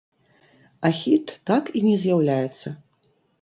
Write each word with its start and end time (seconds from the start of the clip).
А 0.89 0.89
хіт 0.99 1.27
так 1.51 1.69
і 1.81 1.83
не 1.89 1.93
з'яўляецца. 2.05 2.67